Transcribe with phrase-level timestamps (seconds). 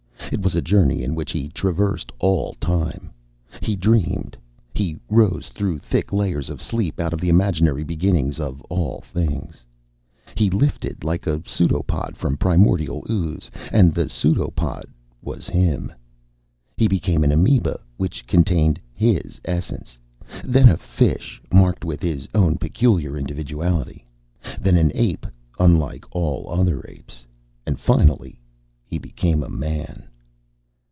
[0.31, 3.11] It was a journey in which he traversed all time.
[3.61, 4.37] He dreamed.
[4.73, 9.65] He rose through thick layers of sleep, out of the imaginary beginnings of all things.
[10.35, 14.85] He lifted a pseudopod from primordial ooze, and the pseudopod
[15.21, 15.91] was him.
[16.77, 19.97] He became an amoeba which contained his essence;
[20.45, 24.07] then a fish marked with his own peculiar individuality;
[24.61, 25.27] then an ape
[25.59, 27.25] unlike all other apes.
[27.67, 28.39] And finally,
[28.85, 30.07] he became a man.